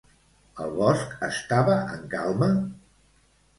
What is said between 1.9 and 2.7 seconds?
en calma?